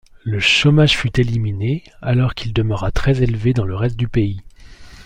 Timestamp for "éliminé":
1.19-1.83